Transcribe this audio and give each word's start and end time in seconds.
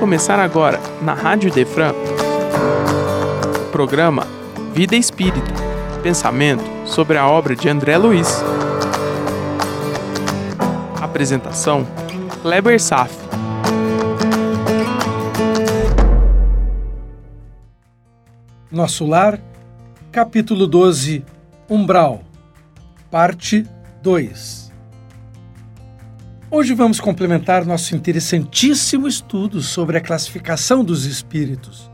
começar 0.00 0.38
agora, 0.38 0.80
na 1.02 1.12
Rádio 1.12 1.52
Defran, 1.52 1.92
o 1.92 3.70
programa 3.70 4.26
Vida 4.72 4.96
Espírita 4.96 5.52
Pensamento 6.02 6.64
sobre 6.86 7.18
a 7.18 7.28
obra 7.28 7.54
de 7.54 7.68
André 7.68 7.98
Luiz. 7.98 8.42
Apresentação: 10.98 11.86
Kleber 12.40 12.80
Saf. 12.80 13.14
Nosso 18.72 19.06
Lar, 19.06 19.38
capítulo 20.10 20.66
12 20.66 21.22
Umbral, 21.68 22.22
parte 23.10 23.66
2 24.02 24.59
Hoje 26.52 26.74
vamos 26.74 26.98
complementar 26.98 27.64
nosso 27.64 27.94
interessantíssimo 27.94 29.06
estudo 29.06 29.62
sobre 29.62 29.96
a 29.96 30.00
classificação 30.00 30.82
dos 30.82 31.04
espíritos. 31.04 31.88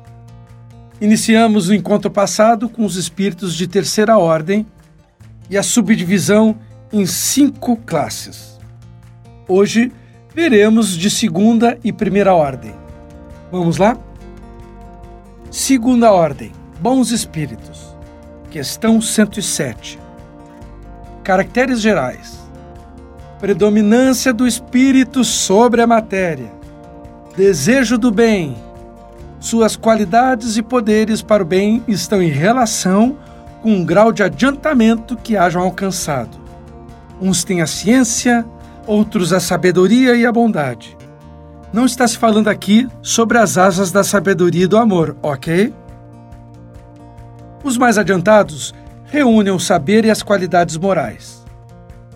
Iniciamos 0.99 1.69
o 1.69 1.75
encontro 1.75 2.11
passado 2.11 2.67
com 2.67 2.83
os 2.83 2.97
espíritos 2.97 3.55
de 3.55 3.67
terceira 3.67 4.17
ordem 4.17 4.67
e 5.51 5.59
a 5.59 5.63
subdivisão 5.63 6.57
em 6.91 7.05
cinco 7.05 7.77
classes. 7.77 8.59
Hoje 9.47 9.93
veremos 10.35 10.97
de 10.97 11.11
segunda 11.11 11.79
e 11.85 11.93
primeira 11.93 12.35
ordem. 12.35 12.75
Vamos 13.53 13.77
lá? 13.77 13.95
Segunda 15.51 16.11
ordem: 16.13 16.51
Bons 16.81 17.11
espíritos. 17.11 17.95
Questão 18.51 19.03
107. 19.03 19.99
Caracteres 21.23 21.79
gerais 21.79 22.46
predominância 23.39 24.33
do 24.33 24.47
espírito 24.47 25.23
sobre 25.23 25.83
a 25.83 25.87
matéria, 25.87 26.51
desejo 27.37 27.99
do 27.99 28.11
bem. 28.11 28.57
Suas 29.39 29.77
qualidades 29.77 30.57
e 30.57 30.63
poderes 30.63 31.21
para 31.21 31.43
o 31.43 31.47
bem 31.47 31.85
estão 31.87 32.23
em 32.23 32.31
relação 32.31 33.17
com 33.63 33.73
um 33.73 33.85
grau 33.85 34.11
de 34.11 34.23
adiantamento 34.23 35.17
que 35.17 35.37
hajam 35.37 35.63
alcançado. 35.63 36.39
Uns 37.21 37.45
têm 37.45 37.61
a 37.61 37.67
ciência, 37.67 38.45
outros 38.87 39.33
a 39.33 39.41
sabedoria 39.41 40.17
e 40.17 40.25
a 40.25 40.33
bondade. 40.33 40.97
Não 41.73 41.85
está 41.85 42.09
se 42.09 42.17
falando 42.17 42.49
aqui 42.49 42.89
sobre 43.03 43.37
as 43.37 43.59
asas 43.59 43.93
da 43.93 44.03
sabedoria 44.03 44.65
e 44.65 44.69
do 44.69 44.79
amor, 44.79 45.17
ok? 45.23 45.75
Os 47.63 47.77
mais 47.77 47.99
adiantados 47.99 48.75
reúnem 49.05 49.53
o 49.53 49.61
saber 49.61 50.05
e 50.07 50.11
as 50.11 50.23
qualidades 50.23 50.77
morais 50.77 51.46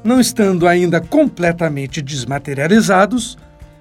não 0.03 0.21
estando 0.21 0.67
ainda 0.67 1.01
completamente 1.01 2.01
desmaterializados, 2.01 3.37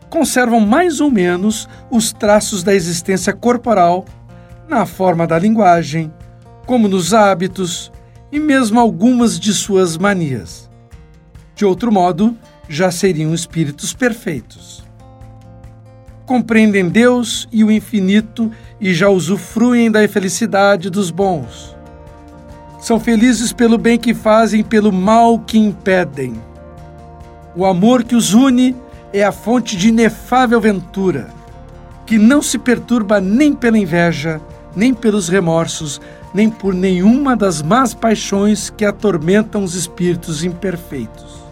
conservam 0.09 0.59
mais 0.59 0.99
ou 0.99 1.09
menos 1.09 1.67
os 1.89 2.11
traços 2.11 2.63
da 2.63 2.73
existência 2.73 3.33
corporal 3.33 4.05
na 4.67 4.85
forma 4.85 5.25
da 5.25 5.39
linguagem, 5.39 6.11
como 6.65 6.87
nos 6.87 7.13
hábitos 7.13 7.91
e 8.31 8.39
mesmo 8.39 8.79
algumas 8.79 9.39
de 9.39 9.53
suas 9.53 9.97
manias. 9.97 10.69
De 11.55 11.65
outro 11.65 11.91
modo, 11.91 12.37
já 12.67 12.91
seriam 12.91 13.33
espíritos 13.33 13.93
perfeitos. 13.93 14.83
Compreendem 16.25 16.87
Deus 16.87 17.47
e 17.51 17.63
o 17.63 17.71
infinito 17.71 18.51
e 18.79 18.93
já 18.93 19.09
usufruem 19.09 19.89
da 19.89 20.07
felicidade 20.07 20.89
dos 20.89 21.09
bons 21.09 21.78
são 22.79 22.99
felizes 22.99 23.51
pelo 23.51 23.77
bem 23.77 23.97
que 23.97 24.13
fazem, 24.13 24.63
pelo 24.63 24.91
mal 24.91 25.37
que 25.39 25.57
impedem. 25.57 26.41
O 27.55 27.65
amor 27.65 28.03
que 28.03 28.15
os 28.15 28.33
une 28.33 28.75
é 29.11 29.23
a 29.23 29.31
fonte 29.31 29.75
de 29.75 29.89
inefável 29.89 30.61
ventura, 30.61 31.29
que 32.05 32.17
não 32.17 32.41
se 32.41 32.57
perturba 32.57 33.19
nem 33.19 33.53
pela 33.53 33.77
inveja, 33.77 34.39
nem 34.75 34.93
pelos 34.93 35.27
remorsos, 35.27 35.99
nem 36.33 36.49
por 36.49 36.73
nenhuma 36.73 37.35
das 37.35 37.61
más 37.61 37.93
paixões 37.93 38.69
que 38.69 38.85
atormentam 38.85 39.63
os 39.63 39.75
espíritos 39.75 40.43
imperfeitos. 40.43 41.43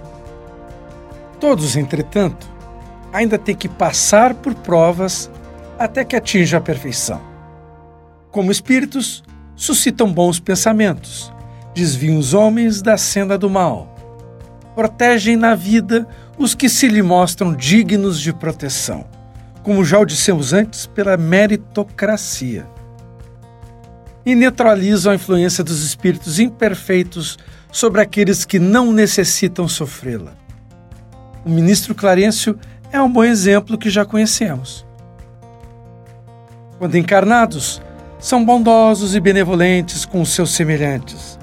Todos, 1.39 1.75
entretanto, 1.75 2.47
ainda 3.11 3.37
têm 3.37 3.55
que 3.55 3.67
passar 3.67 4.33
por 4.33 4.53
provas 4.55 5.29
até 5.77 6.03
que 6.03 6.15
atinjam 6.15 6.59
a 6.59 6.61
perfeição. 6.61 7.21
Como 8.31 8.51
espíritos, 8.51 9.23
suscitam 9.57 10.13
bons 10.13 10.39
pensamentos, 10.39 11.33
desviam 11.73 12.17
os 12.17 12.33
homens 12.33 12.81
da 12.81 12.97
senda 12.97 13.37
do 13.37 13.49
mal, 13.49 13.93
protegem 14.75 15.35
na 15.35 15.55
vida 15.55 16.07
os 16.37 16.53
que 16.53 16.69
se 16.69 16.87
lhe 16.87 17.01
mostram 17.01 17.53
dignos 17.53 18.21
de 18.21 18.31
proteção, 18.31 19.05
como 19.63 19.83
já 19.83 19.99
o 19.99 20.05
dissemos 20.05 20.53
antes, 20.53 20.85
pela 20.85 21.17
meritocracia. 21.17 22.67
E 24.23 24.35
neutralizam 24.35 25.11
a 25.11 25.15
influência 25.15 25.63
dos 25.63 25.83
espíritos 25.83 26.39
imperfeitos 26.39 27.39
sobre 27.71 28.01
aqueles 28.01 28.45
que 28.45 28.59
não 28.59 28.93
necessitam 28.93 29.67
sofrê-la. 29.67 30.33
O 31.43 31.49
ministro 31.49 31.95
Clarencio 31.95 32.59
é 32.91 33.01
um 33.01 33.11
bom 33.11 33.23
exemplo 33.23 33.77
que 33.77 33.89
já 33.89 34.05
conhecemos. 34.05 34.85
Quando 36.77 36.95
encarnados, 36.95 37.81
são 38.19 38.43
bondosos 38.43 39.15
e 39.15 39.19
benevolentes 39.19 40.05
com 40.05 40.21
os 40.21 40.33
seus 40.33 40.51
semelhantes. 40.51 41.37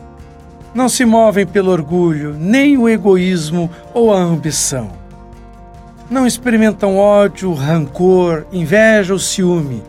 Não 0.75 0.89
se 0.89 1.05
movem 1.05 1.47
pelo 1.47 1.71
orgulho, 1.71 2.35
nem 2.35 2.77
o 2.77 2.89
egoísmo 2.89 3.71
ou 3.93 4.13
a 4.13 4.19
ambição. 4.19 4.91
Não 6.11 6.27
experimentam 6.27 6.97
ódio, 6.97 7.53
rancor, 7.53 8.47
inveja 8.53 9.13
ou 9.13 9.19
ciúme 9.19 9.83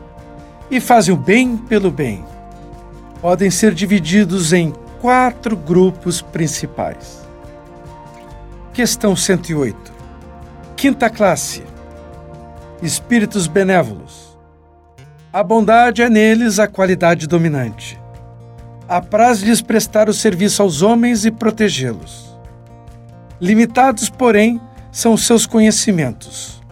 e 0.69 0.79
fazem 0.79 1.13
o 1.13 1.17
bem 1.17 1.57
pelo 1.57 1.89
bem. 1.89 2.23
Podem 3.19 3.49
ser 3.49 3.73
divididos 3.73 4.53
em 4.53 4.73
quatro 5.01 5.57
grupos 5.57 6.21
principais. 6.21 7.25
Questão 8.73 9.15
108. 9.15 9.93
Quinta 10.75 11.09
classe: 11.09 11.63
Espíritos 12.81 13.47
benévolos 13.47 14.34
a 15.35 15.43
bondade 15.43 16.01
é 16.01 16.09
neles 16.09 16.59
a 16.59 16.65
qualidade 16.65 17.27
dominante. 17.27 17.99
Apraz-lhes 18.87 19.61
prestar 19.61 20.07
o 20.07 20.13
serviço 20.13 20.61
aos 20.61 20.81
homens 20.81 21.25
e 21.25 21.29
protegê-los. 21.29 22.39
Limitados, 23.41 24.09
porém, 24.09 24.61
são 24.93 25.17
seus 25.17 25.45
conhecimentos. 25.45 26.63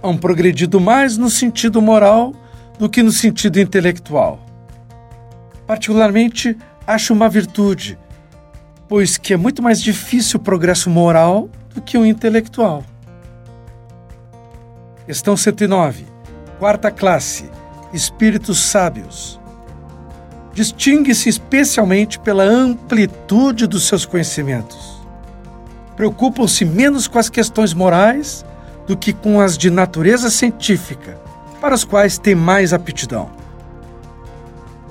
Hão 0.00 0.16
progredido 0.16 0.78
mais 0.78 1.16
no 1.16 1.28
sentido 1.28 1.82
moral 1.82 2.32
do 2.78 2.88
que 2.88 3.02
no 3.02 3.10
sentido 3.10 3.58
intelectual. 3.58 4.38
Particularmente, 5.66 6.56
acho 6.86 7.12
uma 7.12 7.28
virtude, 7.28 7.98
pois 8.86 9.16
que 9.18 9.34
é 9.34 9.36
muito 9.36 9.60
mais 9.60 9.82
difícil 9.82 10.38
o 10.38 10.42
progresso 10.44 10.88
moral 10.88 11.50
do 11.74 11.82
que 11.82 11.98
o 11.98 12.06
intelectual. 12.06 12.84
Questão 15.04 15.36
109. 15.36 16.06
Quarta 16.60 16.92
classe 16.92 17.57
espíritos 17.92 18.58
sábios. 18.58 19.40
Distingue-se 20.52 21.28
especialmente 21.28 22.18
pela 22.18 22.42
amplitude 22.42 23.66
dos 23.66 23.86
seus 23.86 24.04
conhecimentos. 24.04 24.98
Preocupam-se 25.96 26.64
menos 26.64 27.08
com 27.08 27.18
as 27.18 27.28
questões 27.28 27.72
morais 27.72 28.44
do 28.86 28.96
que 28.96 29.12
com 29.12 29.40
as 29.40 29.56
de 29.56 29.70
natureza 29.70 30.30
científica, 30.30 31.18
para 31.60 31.74
as 31.74 31.84
quais 31.84 32.18
têm 32.18 32.34
mais 32.34 32.72
aptidão. 32.72 33.30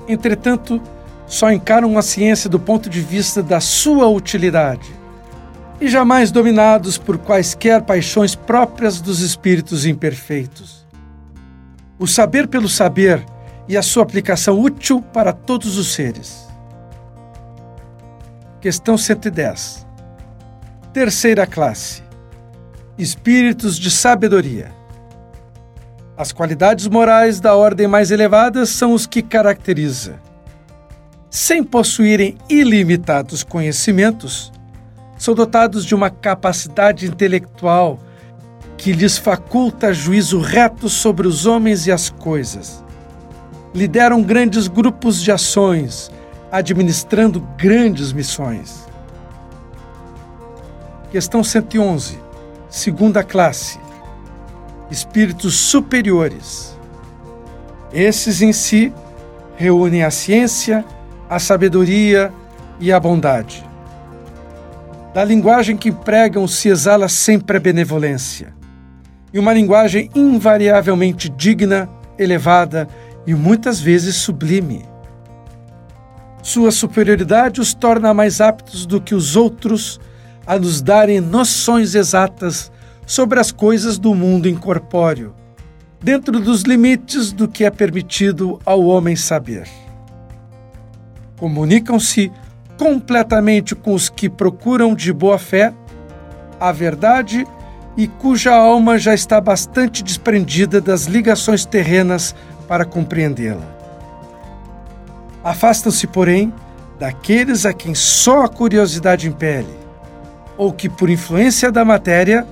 Entretanto, 0.08 0.80
só 1.26 1.52
encaram 1.52 1.98
a 1.98 2.02
ciência 2.02 2.48
do 2.48 2.58
ponto 2.58 2.88
de 2.88 3.00
vista 3.00 3.42
da 3.42 3.60
sua 3.60 4.08
utilidade 4.08 4.96
e 5.80 5.88
jamais 5.88 6.30
dominados 6.30 6.96
por 6.96 7.18
quaisquer 7.18 7.82
paixões 7.82 8.34
próprias 8.34 9.00
dos 9.00 9.20
espíritos 9.20 9.84
imperfeitos 9.84 10.77
o 11.98 12.06
saber 12.06 12.46
pelo 12.46 12.68
saber 12.68 13.24
e 13.66 13.76
a 13.76 13.82
sua 13.82 14.02
aplicação 14.02 14.58
útil 14.58 15.02
para 15.02 15.32
todos 15.32 15.76
os 15.76 15.92
seres. 15.92 16.48
Questão 18.60 18.96
110. 18.96 19.86
Terceira 20.92 21.46
classe: 21.46 22.02
Espíritos 22.96 23.78
de 23.78 23.90
sabedoria. 23.90 24.72
As 26.16 26.32
qualidades 26.32 26.88
morais 26.88 27.38
da 27.40 27.54
ordem 27.54 27.86
mais 27.86 28.10
elevada 28.10 28.66
são 28.66 28.92
os 28.92 29.06
que 29.06 29.22
caracteriza. 29.22 30.20
Sem 31.30 31.62
possuírem 31.62 32.36
ilimitados 32.48 33.44
conhecimentos, 33.44 34.50
são 35.16 35.34
dotados 35.34 35.84
de 35.84 35.94
uma 35.94 36.10
capacidade 36.10 37.06
intelectual 37.06 38.00
que 38.78 38.92
lhes 38.92 39.18
faculta 39.18 39.92
juízo 39.92 40.40
reto 40.40 40.88
sobre 40.88 41.26
os 41.26 41.44
homens 41.44 41.86
e 41.86 41.92
as 41.92 42.08
coisas. 42.08 42.82
Lideram 43.74 44.22
grandes 44.22 44.68
grupos 44.68 45.20
de 45.20 45.32
ações, 45.32 46.10
administrando 46.50 47.40
grandes 47.58 48.12
missões. 48.12 48.86
Questão 51.10 51.42
111. 51.42 52.18
Segunda 52.70 53.24
classe. 53.24 53.80
Espíritos 54.90 55.56
superiores. 55.56 56.78
Esses 57.92 58.40
em 58.40 58.52
si 58.52 58.92
reúnem 59.56 60.04
a 60.04 60.10
ciência, 60.10 60.84
a 61.28 61.38
sabedoria 61.40 62.32
e 62.78 62.92
a 62.92 63.00
bondade. 63.00 63.68
Da 65.12 65.24
linguagem 65.24 65.76
que 65.76 65.88
empregam 65.88 66.46
se 66.46 66.68
exala 66.68 67.08
sempre 67.08 67.56
a 67.56 67.60
benevolência, 67.60 68.54
uma 69.38 69.52
linguagem 69.52 70.10
invariavelmente 70.14 71.28
digna, 71.28 71.88
elevada 72.18 72.88
e 73.26 73.34
muitas 73.34 73.80
vezes 73.80 74.16
sublime. 74.16 74.84
Sua 76.42 76.70
superioridade 76.70 77.60
os 77.60 77.74
torna 77.74 78.14
mais 78.14 78.40
aptos 78.40 78.86
do 78.86 79.00
que 79.00 79.14
os 79.14 79.36
outros 79.36 80.00
a 80.46 80.58
nos 80.58 80.80
darem 80.80 81.20
noções 81.20 81.94
exatas 81.94 82.72
sobre 83.06 83.38
as 83.38 83.52
coisas 83.52 83.98
do 83.98 84.14
mundo 84.14 84.48
incorpóreo, 84.48 85.34
dentro 86.02 86.40
dos 86.40 86.62
limites 86.62 87.32
do 87.32 87.46
que 87.46 87.64
é 87.64 87.70
permitido 87.70 88.58
ao 88.64 88.82
homem 88.84 89.14
saber. 89.14 89.68
Comunicam-se 91.36 92.32
completamente 92.78 93.74
com 93.74 93.92
os 93.92 94.08
que 94.08 94.30
procuram 94.30 94.94
de 94.94 95.12
boa 95.12 95.38
fé 95.38 95.74
a 96.58 96.72
verdade 96.72 97.46
e 97.98 98.06
cuja 98.06 98.54
alma 98.54 98.96
já 98.96 99.12
está 99.12 99.40
bastante 99.40 100.04
desprendida 100.04 100.80
das 100.80 101.06
ligações 101.06 101.64
terrenas 101.64 102.32
para 102.68 102.84
compreendê-la. 102.84 103.66
Afastam-se, 105.42 106.06
porém, 106.06 106.54
daqueles 106.96 107.66
a 107.66 107.72
quem 107.72 107.96
só 107.96 108.44
a 108.44 108.48
curiosidade 108.48 109.26
impele, 109.26 109.76
ou 110.56 110.72
que, 110.72 110.88
por 110.88 111.10
influência 111.10 111.72
da 111.72 111.84
matéria, 111.84 112.46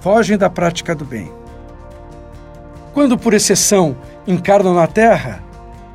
fogem 0.00 0.38
da 0.38 0.48
prática 0.48 0.94
do 0.94 1.04
bem. 1.04 1.30
Quando, 2.94 3.18
por 3.18 3.34
exceção, 3.34 3.94
encarnam 4.26 4.72
na 4.72 4.86
Terra, 4.86 5.42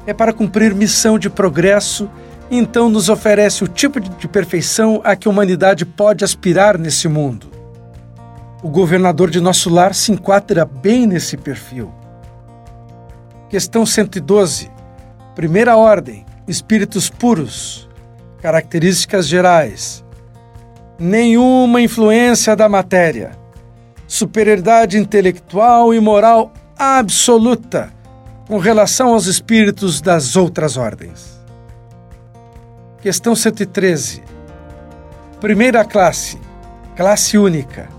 é 0.05 0.13
para 0.13 0.31
cumprir 0.31 0.75
missão 0.75 1.17
de 1.17 1.31
progresso 1.31 2.07
e 2.47 2.55
então 2.59 2.89
nos 2.89 3.09
oferece 3.09 3.63
o 3.63 3.67
tipo 3.67 3.99
de 3.99 4.27
perfeição 4.27 5.01
a 5.03 5.15
que 5.15 5.27
a 5.27 5.31
humanidade 5.31 5.83
pode 5.83 6.23
aspirar 6.23 6.77
nesse 6.77 7.07
mundo. 7.07 7.56
O 8.63 8.69
governador 8.69 9.29
de 9.29 9.39
nosso 9.39 9.69
lar 9.69 9.93
se 9.93 10.11
enquadra 10.11 10.65
bem 10.65 11.05
nesse 11.05 11.37
perfil. 11.37 11.93
Questão 13.49 13.85
112. 13.85 14.71
Primeira 15.35 15.77
ordem: 15.77 16.25
espíritos 16.47 17.07
puros. 17.07 17.87
Características 18.41 19.27
gerais: 19.27 20.03
nenhuma 20.97 21.81
influência 21.81 22.55
da 22.55 22.67
matéria, 22.67 23.31
superioridade 24.07 24.97
intelectual 24.97 25.93
e 25.93 25.99
moral 25.99 26.51
absoluta 26.75 27.93
com 28.47 28.57
relação 28.57 29.13
aos 29.13 29.27
espíritos 29.27 30.01
das 30.01 30.35
outras 30.35 30.77
ordens. 30.77 31.37
Questão 33.01 33.35
113. 33.35 34.23
Primeira 35.39 35.85
classe, 35.85 36.39
classe 36.95 37.37
única. 37.37 37.96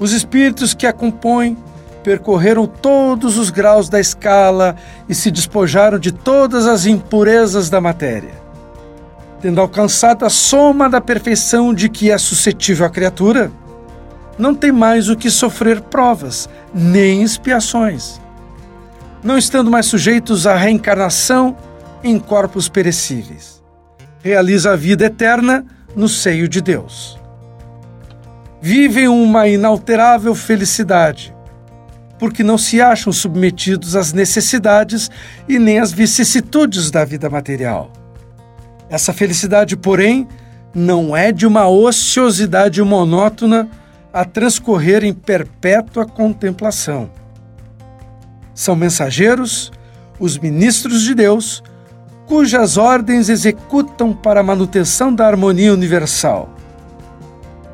Os 0.00 0.12
espíritos 0.12 0.74
que 0.74 0.86
a 0.86 0.92
compõem 0.92 1.56
percorreram 2.02 2.66
todos 2.66 3.38
os 3.38 3.50
graus 3.50 3.88
da 3.88 3.98
escala 3.98 4.76
e 5.08 5.14
se 5.14 5.30
despojaram 5.30 5.98
de 5.98 6.12
todas 6.12 6.66
as 6.66 6.84
impurezas 6.84 7.70
da 7.70 7.80
matéria. 7.80 8.44
Tendo 9.40 9.60
alcançado 9.60 10.24
a 10.24 10.30
soma 10.30 10.88
da 10.88 11.00
perfeição 11.00 11.72
de 11.72 11.88
que 11.88 12.10
é 12.10 12.18
suscetível 12.18 12.86
a 12.86 12.90
criatura, 12.90 13.50
não 14.38 14.54
tem 14.54 14.72
mais 14.72 15.08
o 15.08 15.16
que 15.16 15.30
sofrer 15.30 15.80
provas, 15.80 16.48
nem 16.74 17.22
expiações. 17.22 18.20
Não 19.22 19.38
estando 19.38 19.70
mais 19.70 19.86
sujeitos 19.86 20.46
à 20.46 20.56
reencarnação 20.56 21.56
em 22.02 22.18
corpos 22.18 22.68
perecíveis. 22.68 23.62
Realiza 24.22 24.72
a 24.72 24.76
vida 24.76 25.06
eterna 25.06 25.64
no 25.96 26.08
seio 26.08 26.48
de 26.48 26.60
Deus. 26.60 27.18
Vivem 28.60 29.08
uma 29.08 29.46
inalterável 29.46 30.34
felicidade, 30.34 31.34
porque 32.18 32.42
não 32.42 32.56
se 32.56 32.80
acham 32.80 33.12
submetidos 33.12 33.94
às 33.94 34.12
necessidades 34.12 35.10
e 35.48 35.58
nem 35.58 35.78
às 35.78 35.92
vicissitudes 35.92 36.90
da 36.90 37.04
vida 37.04 37.28
material. 37.28 37.90
Essa 38.88 39.12
felicidade, 39.12 39.76
porém, 39.76 40.26
não 40.74 41.16
é 41.16 41.30
de 41.30 41.46
uma 41.46 41.68
ociosidade 41.68 42.82
monótona 42.82 43.68
a 44.12 44.24
transcorrer 44.24 45.04
em 45.04 45.12
perpétua 45.12 46.06
contemplação. 46.06 47.10
São 48.54 48.76
mensageiros, 48.76 49.72
os 50.18 50.38
ministros 50.38 51.02
de 51.02 51.14
Deus, 51.14 51.62
cujas 52.26 52.76
ordens 52.76 53.28
executam 53.28 54.12
para 54.12 54.40
a 54.40 54.44
manutenção 54.44 55.12
da 55.12 55.26
harmonia 55.26 55.72
universal. 55.72 56.53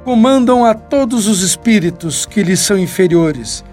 Comandam 0.04 0.64
a 0.64 0.74
todos 0.74 1.28
os 1.28 1.42
espíritos 1.42 2.26
que 2.26 2.42
lhes 2.42 2.60
são 2.60 2.78
inferiores 2.78 3.64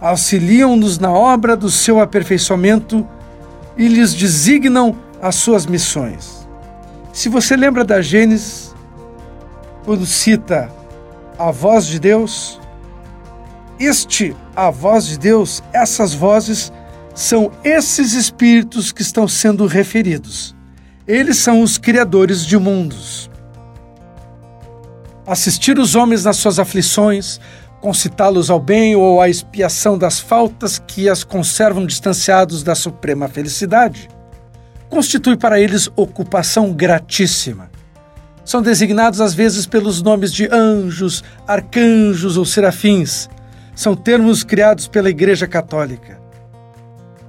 auxiliam-nos 0.00 0.98
na 0.98 1.10
obra 1.10 1.56
do 1.56 1.70
seu 1.70 2.00
aperfeiçoamento 2.00 3.06
e 3.76 3.88
lhes 3.88 4.14
designam 4.14 4.96
as 5.20 5.34
suas 5.36 5.66
missões. 5.66 6.48
Se 7.12 7.28
você 7.28 7.56
lembra 7.56 7.84
da 7.84 8.00
Gênesis, 8.00 8.74
quando 9.84 10.06
cita 10.06 10.70
a 11.38 11.50
voz 11.50 11.86
de 11.86 11.98
Deus, 11.98 12.60
este, 13.78 14.36
a 14.54 14.70
voz 14.70 15.06
de 15.06 15.18
Deus, 15.18 15.62
essas 15.72 16.14
vozes 16.14 16.72
são 17.14 17.50
esses 17.64 18.12
espíritos 18.12 18.92
que 18.92 19.02
estão 19.02 19.26
sendo 19.26 19.66
referidos. 19.66 20.54
Eles 21.06 21.38
são 21.38 21.62
os 21.62 21.78
criadores 21.78 22.44
de 22.44 22.56
mundos. 22.56 23.30
Assistir 25.28 25.78
os 25.78 25.94
homens 25.94 26.24
nas 26.24 26.38
suas 26.38 26.58
aflições, 26.58 27.38
concitá-los 27.82 28.48
ao 28.48 28.58
bem 28.58 28.96
ou 28.96 29.20
à 29.20 29.28
expiação 29.28 29.98
das 29.98 30.18
faltas 30.18 30.78
que 30.78 31.06
as 31.06 31.22
conservam 31.22 31.84
distanciados 31.84 32.62
da 32.62 32.74
suprema 32.74 33.28
felicidade, 33.28 34.08
constitui 34.88 35.36
para 35.36 35.60
eles 35.60 35.86
ocupação 35.94 36.72
gratíssima. 36.72 37.70
São 38.42 38.62
designados 38.62 39.20
às 39.20 39.34
vezes 39.34 39.66
pelos 39.66 40.00
nomes 40.00 40.32
de 40.32 40.48
anjos, 40.50 41.22
arcanjos 41.46 42.38
ou 42.38 42.46
serafins. 42.46 43.28
São 43.74 43.94
termos 43.94 44.42
criados 44.42 44.88
pela 44.88 45.10
Igreja 45.10 45.46
Católica. 45.46 46.18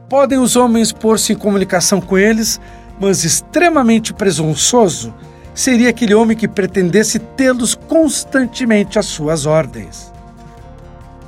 Podem 0.08 0.40
os 0.40 0.56
homens 0.56 0.94
pôr-se 0.94 1.34
em 1.34 1.36
comunicação 1.36 2.00
com 2.00 2.18
eles, 2.18 2.62
mas 2.98 3.26
extremamente 3.26 4.14
presunçoso 4.14 5.14
seria 5.60 5.90
aquele 5.90 6.16
homem 6.16 6.38
que 6.38 6.48
pretendesse 6.48 7.20
tê-los 7.20 7.76
constantemente 7.76 8.98
às 8.98 9.08
suas 9.08 9.46
ordens. 9.46 10.10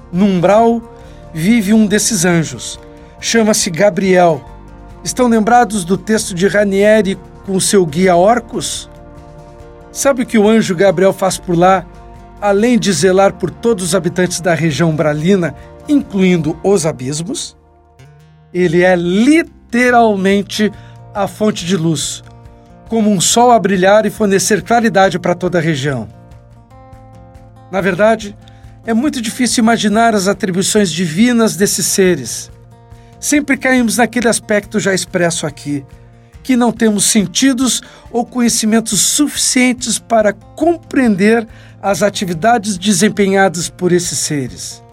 No 0.09 0.23
umbral 0.23 0.81
vive 1.33 1.73
um 1.73 1.85
desses 1.85 2.23
anjos. 2.23 2.79
Chama-se 3.19 3.69
Gabriel. 3.69 4.41
Estão 5.03 5.27
lembrados 5.27 5.83
do 5.83 5.97
texto 5.97 6.33
de 6.33 6.47
Ranieri 6.47 7.19
com 7.45 7.59
seu 7.59 7.85
guia 7.85 8.15
Orcus? 8.15 8.89
Sabe 9.91 10.23
o 10.23 10.25
que 10.25 10.37
o 10.37 10.47
anjo 10.47 10.77
Gabriel 10.77 11.11
faz 11.11 11.37
por 11.37 11.57
lá, 11.57 11.85
além 12.39 12.79
de 12.79 12.93
zelar 12.93 13.33
por 13.33 13.51
todos 13.51 13.83
os 13.83 13.93
habitantes 13.93 14.39
da 14.39 14.53
região 14.53 14.91
umbralina, 14.91 15.53
incluindo 15.89 16.57
os 16.63 16.85
abismos? 16.85 17.57
Ele 18.53 18.81
é 18.81 18.95
literalmente 18.95 20.71
a 21.13 21.27
fonte 21.27 21.65
de 21.65 21.75
luz, 21.75 22.23
como 22.91 23.09
um 23.09 23.21
sol 23.21 23.51
a 23.51 23.57
brilhar 23.57 24.05
e 24.05 24.09
fornecer 24.09 24.61
claridade 24.61 25.17
para 25.17 25.33
toda 25.33 25.57
a 25.57 25.61
região. 25.61 26.09
Na 27.71 27.79
verdade, 27.79 28.35
é 28.85 28.93
muito 28.93 29.21
difícil 29.21 29.63
imaginar 29.63 30.13
as 30.13 30.27
atribuições 30.27 30.91
divinas 30.91 31.55
desses 31.55 31.85
seres. 31.85 32.51
Sempre 33.17 33.55
caímos 33.55 33.95
naquele 33.95 34.27
aspecto 34.27 34.77
já 34.77 34.93
expresso 34.93 35.47
aqui, 35.47 35.85
que 36.43 36.57
não 36.57 36.69
temos 36.69 37.05
sentidos 37.05 37.81
ou 38.11 38.25
conhecimentos 38.25 38.99
suficientes 38.99 39.97
para 39.97 40.33
compreender 40.33 41.47
as 41.81 42.03
atividades 42.03 42.77
desempenhadas 42.77 43.69
por 43.69 43.93
esses 43.93 44.19
seres. 44.19 44.83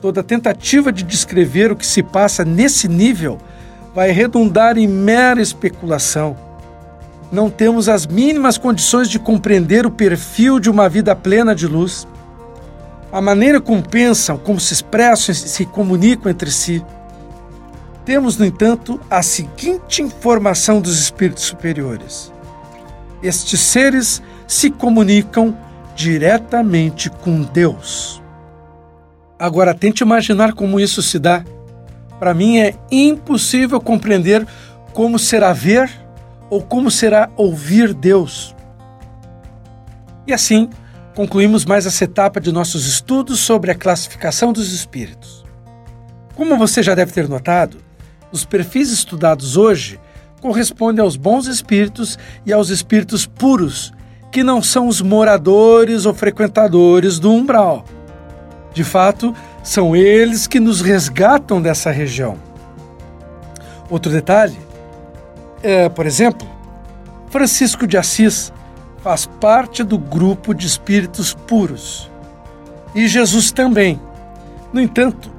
Toda 0.00 0.22
tentativa 0.22 0.90
de 0.90 1.02
descrever 1.02 1.70
o 1.70 1.76
que 1.76 1.86
se 1.86 2.02
passa 2.02 2.46
nesse 2.46 2.88
nível 2.88 3.36
vai 3.94 4.10
redundar 4.10 4.78
em 4.78 4.88
mera 4.88 5.42
especulação. 5.42 6.47
Não 7.30 7.50
temos 7.50 7.88
as 7.88 8.06
mínimas 8.06 8.56
condições 8.56 9.08
de 9.08 9.18
compreender 9.18 9.84
o 9.84 9.90
perfil 9.90 10.58
de 10.58 10.70
uma 10.70 10.88
vida 10.88 11.14
plena 11.14 11.54
de 11.54 11.66
luz 11.66 12.06
a 13.10 13.22
maneira 13.22 13.60
como 13.60 13.82
pensam, 13.82 14.36
como 14.36 14.60
se 14.60 14.74
expressam 14.74 15.32
e 15.32 15.34
se 15.34 15.64
comunicam 15.64 16.30
entre 16.30 16.50
si. 16.50 16.84
Temos, 18.04 18.36
no 18.36 18.44
entanto, 18.44 19.00
a 19.10 19.22
seguinte 19.22 20.02
informação 20.02 20.80
dos 20.80 20.98
espíritos 20.98 21.44
superiores: 21.44 22.32
estes 23.22 23.60
seres 23.60 24.22
se 24.46 24.70
comunicam 24.70 25.56
diretamente 25.96 27.10
com 27.10 27.42
Deus. 27.42 28.22
Agora, 29.38 29.74
tente 29.74 30.02
imaginar 30.02 30.52
como 30.52 30.80
isso 30.80 31.02
se 31.02 31.18
dá. 31.18 31.44
Para 32.18 32.34
mim 32.34 32.58
é 32.58 32.74
impossível 32.90 33.80
compreender 33.80 34.46
como 34.92 35.18
será 35.18 35.52
ver 35.52 35.88
ou 36.50 36.62
como 36.62 36.90
será 36.90 37.30
ouvir 37.36 37.92
Deus. 37.92 38.54
E 40.26 40.32
assim, 40.32 40.68
concluímos 41.14 41.64
mais 41.64 41.86
essa 41.86 42.04
etapa 42.04 42.40
de 42.40 42.52
nossos 42.52 42.86
estudos 42.86 43.40
sobre 43.40 43.70
a 43.70 43.74
classificação 43.74 44.52
dos 44.52 44.72
espíritos. 44.72 45.44
Como 46.34 46.56
você 46.56 46.82
já 46.82 46.94
deve 46.94 47.12
ter 47.12 47.28
notado, 47.28 47.78
os 48.30 48.44
perfis 48.44 48.90
estudados 48.90 49.56
hoje 49.56 49.98
correspondem 50.40 51.02
aos 51.02 51.16
bons 51.16 51.46
espíritos 51.46 52.18
e 52.46 52.52
aos 52.52 52.68
espíritos 52.68 53.26
puros, 53.26 53.92
que 54.30 54.44
não 54.44 54.62
são 54.62 54.86
os 54.86 55.00
moradores 55.00 56.06
ou 56.06 56.14
frequentadores 56.14 57.18
do 57.18 57.32
umbral. 57.32 57.84
De 58.72 58.84
fato, 58.84 59.34
são 59.62 59.96
eles 59.96 60.46
que 60.46 60.60
nos 60.60 60.80
resgatam 60.80 61.60
dessa 61.60 61.90
região. 61.90 62.36
Outro 63.90 64.12
detalhe 64.12 64.56
é, 65.62 65.88
por 65.88 66.06
exemplo, 66.06 66.46
Francisco 67.30 67.86
de 67.86 67.96
Assis 67.96 68.52
faz 69.02 69.26
parte 69.26 69.82
do 69.82 69.98
grupo 69.98 70.54
de 70.54 70.66
espíritos 70.66 71.34
puros. 71.34 72.10
E 72.94 73.06
Jesus 73.06 73.52
também. 73.52 74.00
No 74.72 74.80
entanto, 74.80 75.30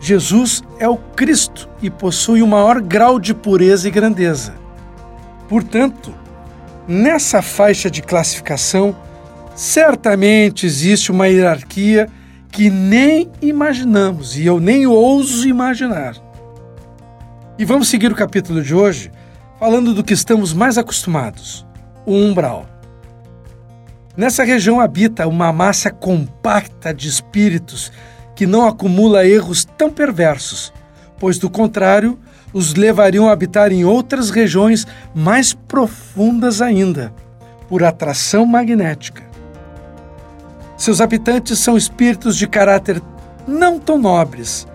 Jesus 0.00 0.62
é 0.78 0.88
o 0.88 0.96
Cristo 0.96 1.68
e 1.82 1.90
possui 1.90 2.42
o 2.42 2.46
maior 2.46 2.80
grau 2.80 3.18
de 3.18 3.34
pureza 3.34 3.88
e 3.88 3.90
grandeza. 3.90 4.54
Portanto, 5.48 6.14
nessa 6.86 7.42
faixa 7.42 7.90
de 7.90 8.02
classificação, 8.02 8.94
certamente 9.54 10.66
existe 10.66 11.10
uma 11.10 11.26
hierarquia 11.26 12.08
que 12.50 12.70
nem 12.70 13.30
imaginamos 13.42 14.36
e 14.36 14.46
eu 14.46 14.60
nem 14.60 14.86
ouso 14.86 15.48
imaginar. 15.48 16.14
E 17.58 17.64
vamos 17.64 17.88
seguir 17.88 18.12
o 18.12 18.14
capítulo 18.14 18.62
de 18.62 18.74
hoje 18.74 19.10
falando 19.58 19.92
do 19.92 20.04
que 20.04 20.14
estamos 20.14 20.52
mais 20.52 20.78
acostumados: 20.78 21.66
o 22.06 22.12
umbral. 22.12 22.66
Nessa 24.16 24.42
região 24.42 24.80
habita 24.80 25.28
uma 25.28 25.52
massa 25.52 25.90
compacta 25.90 26.92
de 26.92 27.08
espíritos 27.08 27.92
que 28.34 28.46
não 28.46 28.66
acumula 28.66 29.26
erros 29.26 29.64
tão 29.64 29.90
perversos, 29.90 30.72
pois, 31.18 31.38
do 31.38 31.48
contrário, 31.48 32.18
os 32.52 32.74
levariam 32.74 33.28
a 33.28 33.32
habitar 33.32 33.72
em 33.72 33.84
outras 33.84 34.30
regiões 34.30 34.86
mais 35.14 35.52
profundas 35.52 36.60
ainda, 36.60 37.12
por 37.68 37.84
atração 37.84 38.44
magnética. 38.46 39.22
Seus 40.76 41.00
habitantes 41.00 41.58
são 41.58 41.76
espíritos 41.76 42.36
de 42.36 42.46
caráter 42.46 43.02
não 43.46 43.78
tão 43.78 43.98
nobres, 43.98 44.66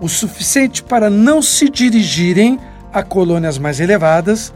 o 0.00 0.08
suficiente 0.08 0.82
para 0.82 1.10
não 1.10 1.42
se 1.42 1.68
dirigirem 1.68 2.58
a 2.92 3.02
colônias 3.02 3.58
mais 3.58 3.80
elevadas 3.80 4.52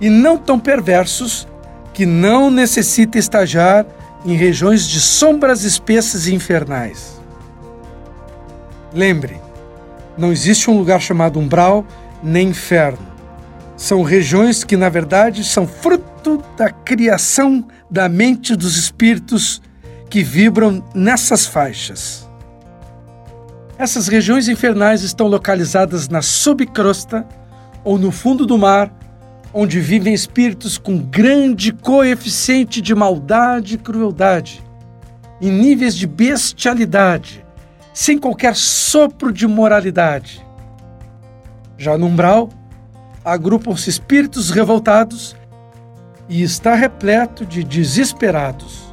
e 0.00 0.08
não 0.08 0.36
tão 0.36 0.58
perversos 0.58 1.46
que 1.92 2.04
não 2.04 2.50
necessita 2.50 3.18
estagiar 3.18 3.86
em 4.24 4.34
regiões 4.34 4.88
de 4.88 5.00
sombras 5.00 5.64
espessas 5.64 6.26
e 6.26 6.34
infernais. 6.34 7.20
Lembre, 8.92 9.40
não 10.16 10.32
existe 10.32 10.70
um 10.70 10.78
lugar 10.78 11.00
chamado 11.00 11.38
umbral 11.38 11.84
nem 12.22 12.48
inferno. 12.48 13.14
São 13.76 14.02
regiões 14.02 14.64
que, 14.64 14.76
na 14.76 14.88
verdade, 14.88 15.44
são 15.44 15.66
fruto 15.66 16.42
da 16.56 16.70
criação 16.70 17.66
da 17.90 18.08
mente 18.08 18.56
dos 18.56 18.76
espíritos 18.76 19.60
que 20.08 20.22
vibram 20.22 20.82
nessas 20.94 21.44
faixas. 21.44 22.28
Essas 23.76 24.06
regiões 24.06 24.48
infernais 24.48 25.02
estão 25.02 25.26
localizadas 25.26 26.08
na 26.08 26.22
subcrosta 26.22 27.26
ou 27.84 27.98
no 27.98 28.10
fundo 28.10 28.46
do 28.46 28.56
mar, 28.56 28.92
onde 29.52 29.78
vivem 29.78 30.12
espíritos 30.14 30.78
com 30.78 30.98
grande 30.98 31.72
coeficiente 31.72 32.80
de 32.80 32.94
maldade 32.94 33.74
e 33.74 33.78
crueldade, 33.78 34.62
em 35.40 35.50
níveis 35.50 35.94
de 35.94 36.06
bestialidade, 36.06 37.44
sem 37.92 38.18
qualquer 38.18 38.56
sopro 38.56 39.32
de 39.32 39.46
moralidade. 39.46 40.44
Já 41.76 41.96
no 41.98 42.06
umbral, 42.06 42.48
agrupam-se 43.24 43.90
espíritos 43.90 44.50
revoltados 44.50 45.36
e 46.28 46.42
está 46.42 46.74
repleto 46.74 47.44
de 47.44 47.62
desesperados. 47.62 48.92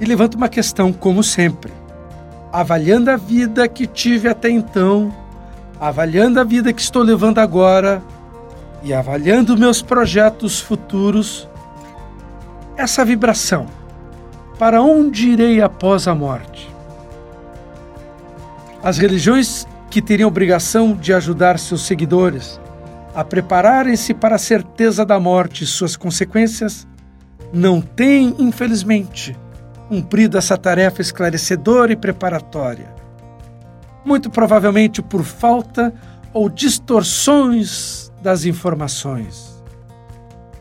E 0.00 0.04
levanta 0.04 0.36
uma 0.36 0.48
questão, 0.48 0.92
como 0.92 1.22
sempre. 1.22 1.72
Avaliando 2.52 3.10
a 3.10 3.16
vida 3.16 3.68
que 3.68 3.86
tive 3.86 4.28
até 4.28 4.48
então, 4.48 5.12
avaliando 5.80 6.38
a 6.38 6.44
vida 6.44 6.74
que 6.74 6.82
estou 6.82 7.02
levando 7.02 7.38
agora 7.38 8.02
e 8.82 8.92
avaliando 8.92 9.56
meus 9.56 9.80
projetos 9.80 10.60
futuros, 10.60 11.48
essa 12.76 13.02
vibração, 13.02 13.66
para 14.58 14.82
onde 14.82 15.30
irei 15.30 15.62
após 15.62 16.06
a 16.06 16.14
morte? 16.14 16.70
As 18.82 18.98
religiões 18.98 19.66
que 19.88 20.02
teriam 20.02 20.28
obrigação 20.28 20.92
de 20.92 21.14
ajudar 21.14 21.58
seus 21.58 21.86
seguidores 21.86 22.60
a 23.14 23.24
prepararem-se 23.24 24.14
para 24.14 24.36
a 24.36 24.38
certeza 24.38 25.04
da 25.04 25.18
morte 25.18 25.64
e 25.64 25.66
suas 25.66 25.96
consequências, 25.96 26.86
não 27.52 27.80
têm, 27.80 28.36
infelizmente, 28.38 29.36
cumprido 29.88 30.38
essa 30.38 30.56
tarefa 30.56 31.00
esclarecedora 31.00 31.92
e 31.92 31.96
preparatória 31.96 32.99
muito 34.04 34.30
provavelmente 34.30 35.02
por 35.02 35.24
falta 35.24 35.92
ou 36.32 36.48
distorções 36.48 38.10
das 38.22 38.44
informações, 38.44 39.62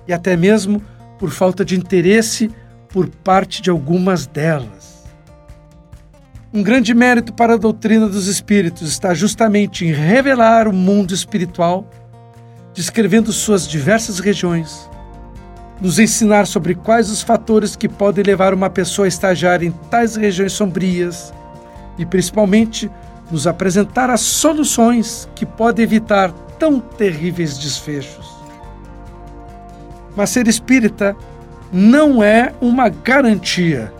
e 0.07 0.13
até 0.13 0.35
mesmo 0.35 0.81
por 1.17 1.29
falta 1.29 1.63
de 1.63 1.75
interesse 1.75 2.49
por 2.89 3.07
parte 3.07 3.61
de 3.61 3.69
algumas 3.69 4.25
delas. 4.25 4.89
Um 6.51 6.63
grande 6.63 6.95
mérito 6.95 7.31
para 7.31 7.53
a 7.53 7.57
doutrina 7.57 8.07
dos 8.07 8.25
espíritos 8.25 8.89
está 8.89 9.13
justamente 9.13 9.85
em 9.85 9.91
revelar 9.91 10.67
o 10.67 10.73
mundo 10.73 11.13
espiritual, 11.13 11.87
descrevendo 12.73 13.31
suas 13.31 13.67
diversas 13.67 14.19
regiões, 14.19 14.89
nos 15.79 15.99
ensinar 15.99 16.47
sobre 16.47 16.73
quais 16.73 17.11
os 17.11 17.21
fatores 17.21 17.75
que 17.75 17.87
podem 17.87 18.23
levar 18.23 18.53
uma 18.53 18.69
pessoa 18.69 19.05
a 19.05 19.07
estagiar 19.07 19.61
em 19.61 19.71
tais 19.91 20.15
regiões 20.15 20.53
sombrias 20.53 21.31
e, 21.99 22.05
principalmente, 22.05 22.89
nos 23.31 23.45
apresentar 23.45 24.09
as 24.09 24.21
soluções 24.21 25.29
que 25.35 25.45
podem 25.45 25.83
evitar 25.83 26.31
tão 26.57 26.79
terríveis 26.79 27.57
desfechos. 27.57 28.27
Mas 30.15 30.31
ser 30.31 30.47
espírita 30.47 31.15
não 31.71 32.23
é 32.23 32.53
uma 32.59 32.89
garantia. 32.89 33.93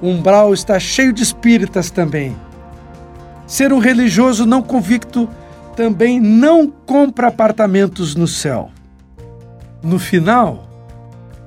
O 0.00 0.08
umbral 0.08 0.52
está 0.52 0.78
cheio 0.80 1.12
de 1.12 1.22
espíritas 1.22 1.90
também. 1.90 2.36
Ser 3.46 3.72
um 3.72 3.78
religioso 3.78 4.44
não 4.44 4.62
convicto 4.62 5.28
também 5.76 6.20
não 6.20 6.68
compra 6.68 7.28
apartamentos 7.28 8.14
no 8.14 8.26
céu. 8.26 8.70
No 9.82 9.98
final, 9.98 10.68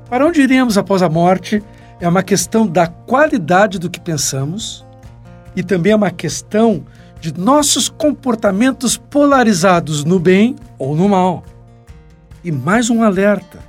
para 0.10 0.26
onde 0.26 0.42
iremos 0.42 0.78
após 0.78 1.02
a 1.02 1.10
morte 1.10 1.64
é 2.00 2.08
uma 2.08 2.24
questão 2.24 2.66
da 2.66 2.88
qualidade 2.88 3.80
do 3.80 3.90
que 3.90 4.00
pensamos 4.00 4.85
e 5.56 5.64
também 5.64 5.94
é 5.94 5.96
uma 5.96 6.12
questão 6.12 6.84
de 7.20 7.34
nossos 7.40 7.90
comportamentos 7.90 8.98
polarizados 8.98 10.04
no 10.04 10.20
bem 10.20 10.56
ou 10.78 10.96
no 10.96 11.10
mal. 11.10 11.44
E 12.44 12.52
mais 12.52 12.90
um 12.90 13.02
alerta: 13.02 13.60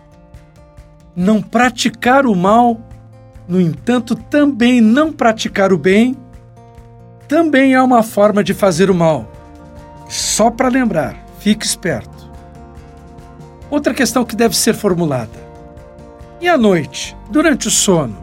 não 1.14 1.40
praticar 1.40 2.26
o 2.26 2.34
mal, 2.34 2.80
no 3.48 3.60
entanto, 3.60 4.14
também 4.14 4.80
não 4.80 5.12
praticar 5.12 5.72
o 5.72 5.78
bem, 5.78 6.16
também 7.28 7.74
é 7.74 7.82
uma 7.82 8.02
forma 8.02 8.42
de 8.42 8.52
fazer 8.52 8.90
o 8.90 8.94
mal. 8.94 9.30
Só 10.08 10.50
para 10.50 10.68
lembrar, 10.68 11.16
fique 11.38 11.64
esperto. 11.64 12.30
Outra 13.70 13.94
questão 13.94 14.24
que 14.24 14.36
deve 14.36 14.56
ser 14.56 14.74
formulada: 14.74 15.46
e 16.40 16.48
à 16.48 16.58
noite, 16.58 17.16
durante 17.30 17.68
o 17.68 17.70
sono, 17.70 18.18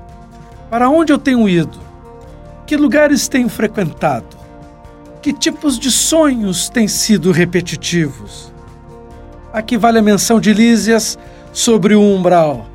para 0.69 0.89
onde 0.89 1.11
eu 1.11 1.17
tenho 1.17 1.49
ido? 1.49 1.79
Que 2.65 2.77
lugares 2.77 3.27
tenho 3.27 3.49
frequentado? 3.49 4.37
Que 5.21 5.33
tipos 5.33 5.77
de 5.77 5.91
sonhos 5.91 6.69
têm 6.69 6.87
sido 6.87 7.31
repetitivos? 7.31 8.53
Aqui 9.51 9.77
vale 9.77 9.99
a 9.99 10.01
menção 10.01 10.39
de 10.39 10.53
Lísias 10.53 11.17
sobre 11.51 11.93
o 11.93 12.01
umbral. 12.01 12.67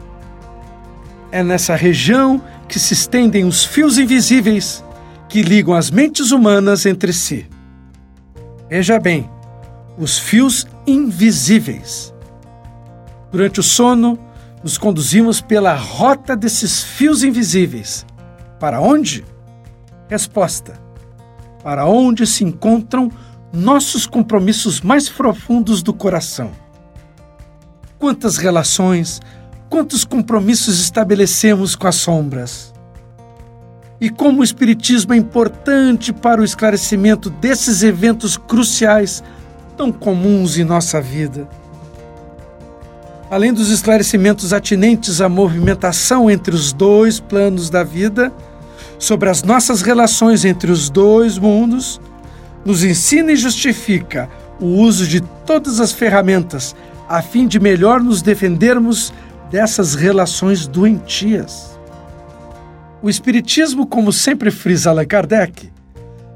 É 1.33 1.43
nessa 1.43 1.75
região 1.75 2.41
que 2.69 2.79
se 2.79 2.95
estendem 2.95 3.45
os 3.45 3.65
fios 3.65 3.99
invisíveis 3.99 4.85
que 5.29 5.43
ligam 5.43 5.75
as 5.75 5.91
mentes 5.91 6.31
humanas 6.31 6.87
entre 6.87 7.13
si. 7.13 7.47
Veja 8.69 8.99
bem, 8.99 9.29
os 9.99 10.19
fios 10.19 10.67
invisíveis. 10.87 12.15
Durante 13.31 13.61
o 13.61 13.63
sono, 13.63 14.19
nos 14.63 14.79
conduzimos 14.79 15.41
pela 15.41 15.75
rota 15.75 16.37
desses 16.37 16.83
fios 16.83 17.23
invisíveis. 17.23 18.07
Para 18.59 18.81
onde? 18.81 19.25
Resposta: 20.09 20.75
Para 21.63 21.87
onde 21.87 22.27
se 22.27 22.45
encontram 22.45 23.11
nossos 23.53 24.07
compromissos 24.07 24.81
mais 24.81 25.09
profundos 25.09 25.83
do 25.83 25.93
coração. 25.93 26.51
Quantas 27.99 28.37
relações, 28.37 29.21
quantos 29.69 30.05
compromissos 30.05 30.81
estabelecemos 30.81 31.75
com 31.75 31.87
as 31.87 31.97
sombras? 31.97 32.73
E 34.01 34.09
como 34.09 34.41
o 34.41 34.45
Espiritismo 34.45 35.13
é 35.13 35.17
importante 35.17 36.13
para 36.13 36.41
o 36.41 36.45
esclarecimento 36.45 37.29
desses 37.29 37.83
eventos 37.83 38.37
cruciais 38.37 39.25
tão 39.77 39.91
comuns 39.91 40.57
em 40.57 40.65
nossa 40.65 41.01
vida. 41.01 41.49
Além 43.31 43.53
dos 43.53 43.71
esclarecimentos 43.71 44.53
atinentes 44.53 45.21
à 45.21 45.29
movimentação 45.29 46.31
entre 46.31 46.55
os 46.55 46.73
dois 46.73 47.21
planos 47.21 47.69
da 47.69 47.83
vida, 47.83 48.33
sobre 48.99 49.31
as 49.31 49.43
nossas 49.43 49.83
relações 49.83 50.45
entre 50.45 50.71
os 50.71 50.91
dois 50.91 51.39
mundos, 51.39 52.01
nos 52.65 52.83
ensina 52.83 53.33
e 53.33 53.37
justifica 53.37 54.29
o 54.61 54.67
uso 54.67 55.07
de 55.07 55.21
todas 55.21 55.81
as 55.81 55.93
ferramentas 55.93 56.75
a 57.09 57.23
fim 57.23 57.47
de 57.47 57.59
melhor 57.59 58.03
nos 58.03 58.21
defendermos 58.21 59.13
dessas 59.51 59.95
relações 59.95 60.67
doentias. 60.67 61.79
O 63.01 63.09
Espiritismo, 63.09 63.87
como 63.87 64.13
sempre 64.13 64.51
frisa 64.51 64.91
Allan 64.91 65.07
Kardec, 65.07 65.71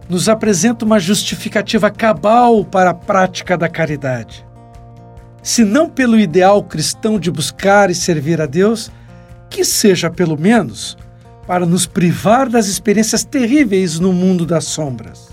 nos 0.09 0.28
apresenta 0.28 0.85
uma 0.85 0.99
justificativa 0.99 1.90
cabal 1.90 2.64
para 2.64 2.90
a 2.90 2.95
prática 2.95 3.57
da 3.57 3.69
caridade. 3.69 4.47
Se 5.42 5.64
não 5.64 5.90
pelo 5.90 6.19
ideal 6.19 6.62
cristão 6.62 7.19
de 7.19 7.31
buscar 7.31 7.90
e 7.90 7.95
servir 7.95 8.40
a 8.40 8.47
Deus, 8.47 8.90
que 9.50 9.64
seja 9.64 10.09
pelo 10.09 10.38
menos 10.38 10.97
para 11.47 11.67
nos 11.67 11.87
privar 11.87 12.49
das 12.49 12.67
experiências 12.67 13.25
terríveis 13.25 13.99
no 13.99 14.13
mundo 14.13 14.47
das 14.47 14.65
sombras. 14.65 15.31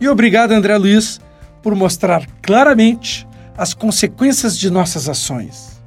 E 0.00 0.08
obrigado, 0.08 0.52
André 0.52 0.76
Luiz, 0.76 1.20
por 1.62 1.74
mostrar 1.74 2.26
claramente 2.42 3.26
as 3.56 3.72
consequências 3.72 4.58
de 4.58 4.70
nossas 4.70 5.08
ações. 5.08 5.80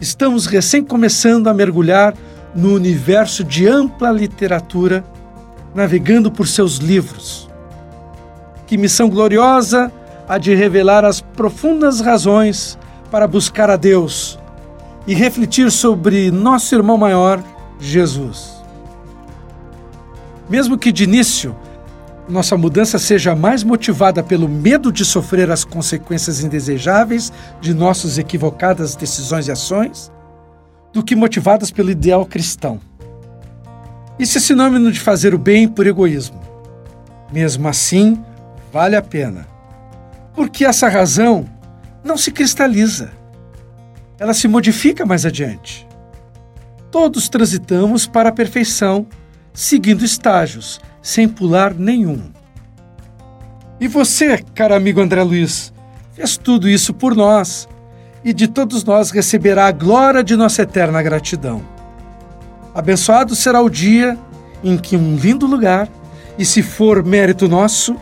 Estamos 0.00 0.46
recém 0.46 0.84
começando 0.84 1.48
a 1.48 1.54
mergulhar 1.54 2.14
no 2.54 2.74
universo 2.74 3.44
de 3.44 3.68
ampla 3.68 4.10
literatura, 4.10 5.04
navegando 5.74 6.30
por 6.30 6.46
seus 6.46 6.76
livros. 6.76 7.48
Que 8.66 8.76
missão 8.76 9.08
gloriosa 9.08 9.92
a 10.28 10.38
de 10.38 10.54
revelar 10.54 11.04
as 11.04 11.20
profundas 11.20 12.00
razões 12.00 12.78
para 13.10 13.26
buscar 13.26 13.70
a 13.70 13.76
Deus 13.76 14.38
e 15.06 15.14
refletir 15.14 15.70
sobre 15.70 16.30
nosso 16.30 16.74
irmão 16.74 16.98
maior, 16.98 17.42
Jesus. 17.78 18.56
Mesmo 20.48 20.78
que 20.78 20.92
de 20.92 21.04
início 21.04 21.54
nossa 22.28 22.56
mudança 22.56 22.98
seja 22.98 23.36
mais 23.36 23.62
motivada 23.62 24.22
pelo 24.22 24.48
medo 24.48 24.90
de 24.90 25.04
sofrer 25.04 25.50
as 25.50 25.64
consequências 25.64 26.42
indesejáveis 26.42 27.32
de 27.60 27.72
nossas 27.72 28.18
equivocadas 28.18 28.96
decisões 28.96 29.46
e 29.46 29.52
ações, 29.52 30.10
do 30.92 31.04
que 31.04 31.14
motivadas 31.14 31.70
pelo 31.70 31.90
ideal 31.90 32.26
cristão. 32.26 32.80
Isso 34.18 34.38
é 34.38 34.40
sinônimo 34.40 34.90
de 34.90 34.98
fazer 34.98 35.34
o 35.34 35.38
bem 35.38 35.68
por 35.68 35.86
egoísmo. 35.86 36.40
Mesmo 37.32 37.68
assim, 37.68 38.20
vale 38.72 38.96
a 38.96 39.02
pena. 39.02 39.46
Porque 40.34 40.64
essa 40.64 40.88
razão 40.88 41.46
não 42.02 42.16
se 42.16 42.32
cristaliza. 42.32 43.12
Ela 44.18 44.32
se 44.32 44.48
modifica 44.48 45.04
mais 45.04 45.26
adiante. 45.26 45.86
Todos 46.90 47.28
transitamos 47.28 48.06
para 48.06 48.30
a 48.30 48.32
perfeição, 48.32 49.06
seguindo 49.52 50.04
estágios, 50.04 50.80
sem 51.02 51.28
pular 51.28 51.74
nenhum. 51.74 52.30
E 53.78 53.86
você, 53.86 54.38
caro 54.54 54.74
amigo 54.74 55.00
André 55.00 55.22
Luiz, 55.22 55.72
fez 56.14 56.36
tudo 56.36 56.68
isso 56.68 56.94
por 56.94 57.14
nós 57.14 57.68
e 58.24 58.32
de 58.32 58.48
todos 58.48 58.82
nós 58.82 59.10
receberá 59.10 59.66
a 59.66 59.72
glória 59.72 60.24
de 60.24 60.34
nossa 60.34 60.62
eterna 60.62 61.02
gratidão. 61.02 61.62
Abençoado 62.74 63.36
será 63.36 63.60
o 63.60 63.70
dia 63.70 64.18
em 64.64 64.76
que, 64.76 64.96
um 64.96 65.16
lindo 65.16 65.46
lugar, 65.46 65.88
e 66.38 66.44
se 66.44 66.62
for 66.62 67.04
mérito 67.04 67.48
nosso, 67.48 67.96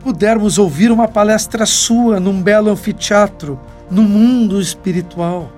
pudermos 0.00 0.58
ouvir 0.58 0.92
uma 0.92 1.08
palestra 1.08 1.66
sua 1.66 2.20
num 2.20 2.40
belo 2.40 2.70
anfiteatro 2.70 3.58
no 3.90 4.02
mundo 4.02 4.60
espiritual. 4.60 5.50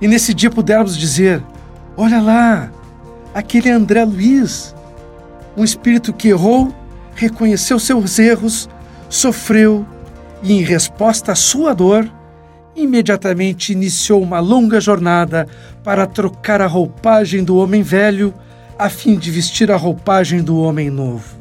E 0.00 0.08
nesse 0.08 0.34
dia 0.34 0.50
pudermos 0.50 0.96
dizer: 0.96 1.42
Olha 1.96 2.20
lá, 2.20 2.70
aquele 3.34 3.70
André 3.70 4.04
Luiz 4.04 4.74
um 5.56 5.64
espírito 5.64 6.12
que 6.12 6.28
errou, 6.28 6.72
reconheceu 7.14 7.78
seus 7.78 8.18
erros, 8.18 8.68
sofreu 9.08 9.86
e, 10.42 10.52
em 10.52 10.62
resposta 10.62 11.32
à 11.32 11.34
sua 11.34 11.74
dor, 11.74 12.10
imediatamente 12.74 13.72
iniciou 13.72 14.22
uma 14.22 14.38
longa 14.38 14.80
jornada 14.80 15.48
para 15.82 16.06
trocar 16.06 16.60
a 16.60 16.66
roupagem 16.66 17.42
do 17.42 17.56
homem 17.56 17.82
velho 17.82 18.34
a 18.78 18.90
fim 18.90 19.16
de 19.16 19.30
vestir 19.30 19.70
a 19.72 19.76
roupagem 19.76 20.42
do 20.42 20.60
homem 20.60 20.90
novo. 20.90 21.36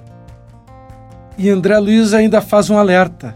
E 1.37 1.49
André 1.49 1.77
Luiz 1.77 2.13
ainda 2.13 2.39
faz 2.39 2.69
um 2.69 2.77
alerta. 2.77 3.35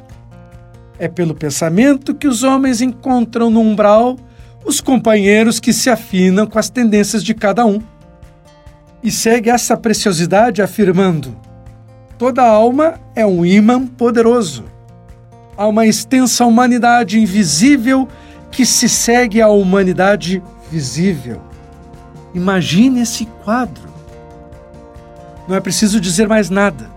É 1.00 1.08
pelo 1.08 1.34
pensamento 1.34 2.14
que 2.14 2.28
os 2.28 2.44
homens 2.44 2.82
encontram 2.82 3.50
no 3.50 3.62
umbral 3.62 4.18
os 4.66 4.82
companheiros 4.82 5.60
que 5.60 5.72
se 5.72 5.90
afinam 5.90 6.46
com 6.46 6.60
as 6.60 6.70
tendências 6.70 7.24
de 7.24 7.34
cada 7.34 7.66
um 7.66 7.82
e 9.02 9.10
segue 9.10 9.50
essa 9.50 9.78
preciosidade 9.78 10.62
afirmando: 10.62 11.36
toda 12.18 12.44
alma 12.44 13.00
é 13.16 13.26
um 13.26 13.46
imã 13.46 13.88
poderoso. 13.88 14.66
Há 15.58 15.68
uma 15.68 15.86
extensa 15.86 16.46
humanidade 16.46 17.20
invisível 17.20 18.08
que 18.52 18.66
se 18.66 18.88
segue 18.88 19.42
à 19.42 19.50
humanidade 19.50 20.42
visível. 20.72 21.42
Imagine 22.34 23.02
esse 23.02 23.26
quadro. 23.44 23.90
Não 25.48 25.56
é 25.56 25.60
preciso 25.60 26.00
dizer 26.00 26.28
mais 26.28 26.50
nada. 26.50 26.90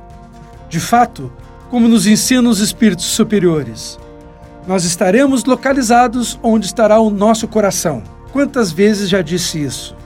De 0.68 0.78
fato, 0.78 1.32
como 1.72 1.88
nos 1.88 2.06
ensinam 2.06 2.50
os 2.50 2.58
espíritos 2.60 3.06
superiores, 3.06 3.98
nós 4.66 4.84
estaremos 4.84 5.42
localizados 5.46 6.38
onde 6.42 6.66
estará 6.66 7.00
o 7.00 7.08
nosso 7.08 7.48
coração. 7.48 8.02
Quantas 8.30 8.70
vezes 8.70 9.08
já 9.08 9.22
disse 9.22 9.64
isso? 9.64 9.96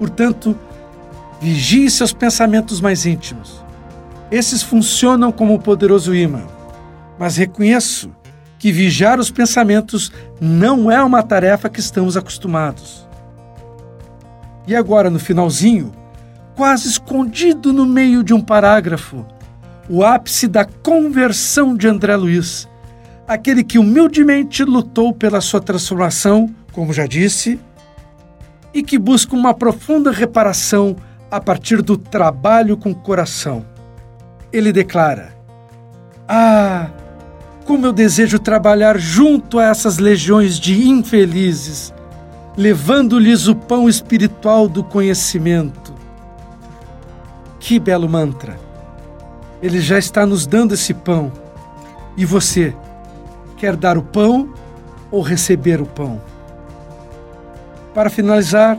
Portanto, 0.00 0.58
Vigie 1.40 1.88
seus 1.88 2.12
pensamentos 2.12 2.80
mais 2.80 3.06
íntimos. 3.06 3.64
Esses 4.32 4.64
funcionam 4.64 5.30
como 5.30 5.54
um 5.54 5.58
poderoso 5.58 6.12
imã. 6.12 6.42
Mas 7.20 7.36
reconheço 7.36 8.10
que 8.58 8.72
vigiar 8.72 9.20
os 9.20 9.30
pensamentos 9.30 10.10
não 10.40 10.90
é 10.90 11.00
uma 11.04 11.22
tarefa 11.22 11.68
que 11.68 11.78
estamos 11.78 12.16
acostumados. 12.16 13.06
E 14.66 14.74
agora, 14.74 15.08
no 15.08 15.20
finalzinho, 15.20 15.92
quase 16.56 16.88
escondido 16.88 17.72
no 17.72 17.86
meio 17.86 18.24
de 18.24 18.34
um 18.34 18.40
parágrafo, 18.40 19.24
o 19.88 20.04
ápice 20.04 20.48
da 20.48 20.64
conversão 20.64 21.76
de 21.76 21.86
André 21.86 22.16
Luiz, 22.16 22.68
aquele 23.26 23.62
que 23.62 23.78
humildemente 23.78 24.64
lutou 24.64 25.12
pela 25.12 25.40
sua 25.40 25.60
transformação, 25.60 26.54
como 26.72 26.92
já 26.92 27.06
disse, 27.06 27.58
e 28.72 28.82
que 28.82 28.98
busca 28.98 29.34
uma 29.34 29.54
profunda 29.54 30.10
reparação 30.10 30.96
a 31.30 31.40
partir 31.40 31.82
do 31.82 31.96
trabalho 31.96 32.76
com 32.76 32.90
o 32.90 32.94
coração. 32.94 33.64
Ele 34.52 34.72
declara: 34.72 35.34
Ah, 36.28 36.90
como 37.64 37.86
eu 37.86 37.92
desejo 37.92 38.38
trabalhar 38.38 38.98
junto 38.98 39.58
a 39.58 39.64
essas 39.64 39.98
legiões 39.98 40.58
de 40.58 40.88
infelizes, 40.88 41.92
levando-lhes 42.56 43.46
o 43.46 43.54
pão 43.54 43.88
espiritual 43.88 44.68
do 44.68 44.82
conhecimento. 44.82 45.94
Que 47.58 47.78
belo 47.78 48.08
mantra! 48.08 48.63
Ele 49.64 49.80
já 49.80 49.98
está 49.98 50.26
nos 50.26 50.46
dando 50.46 50.74
esse 50.74 50.92
pão. 50.92 51.32
E 52.18 52.26
você, 52.26 52.76
quer 53.56 53.74
dar 53.74 53.96
o 53.96 54.02
pão 54.02 54.52
ou 55.10 55.22
receber 55.22 55.80
o 55.80 55.86
pão? 55.86 56.20
Para 57.94 58.10
finalizar, 58.10 58.78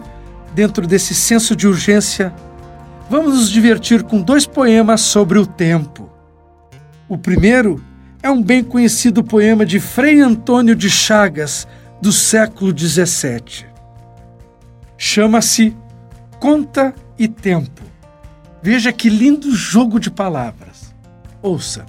dentro 0.54 0.86
desse 0.86 1.16
senso 1.16 1.56
de 1.56 1.68
urgência, 1.68 2.32
vamos 3.10 3.34
nos 3.34 3.50
divertir 3.50 4.04
com 4.04 4.22
dois 4.22 4.46
poemas 4.46 5.02
sobre 5.02 5.40
o 5.40 5.48
tempo. 5.48 6.08
O 7.10 7.18
primeiro 7.18 7.84
é 8.22 8.30
um 8.30 8.44
bem 8.44 8.64
conhecido 8.64 9.24
poema 9.24 9.66
de 9.66 9.80
Frei 9.80 10.20
Antônio 10.20 10.76
de 10.76 10.88
Chagas, 10.88 11.68
do 12.00 12.12
século 12.12 12.72
XVII. 12.78 13.66
Chama-se 14.96 15.76
Conta 16.40 16.94
e 17.18 17.28
Tempo. 17.28 17.82
Veja 18.66 18.92
que 18.92 19.10
lindo 19.10 19.56
jogo 19.56 20.00
de 20.00 20.10
palavras. 20.10 20.75
Ouça. 21.46 21.86